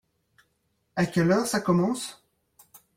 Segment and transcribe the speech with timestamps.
[0.95, 2.25] À quelle heure ça commence?